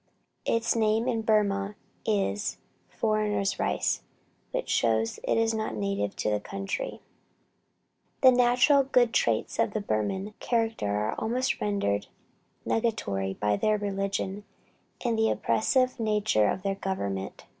[0.45, 1.75] Its name in Burmah
[2.07, 2.57] is
[2.89, 4.01] "foreigner's rice,"
[4.49, 7.01] which shows it is not native to the country.
[8.23, 12.07] The natural good traits of the Burman character are almost rendered
[12.65, 14.43] nugatory by their religion,
[15.05, 17.45] and the oppressive nature of their government.